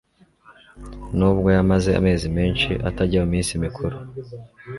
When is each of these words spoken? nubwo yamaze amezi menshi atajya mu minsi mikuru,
nubwo 1.17 1.47
yamaze 1.57 1.89
amezi 1.99 2.27
menshi 2.37 2.71
atajya 2.89 3.17
mu 3.23 3.27
minsi 3.33 3.53
mikuru, 3.63 3.95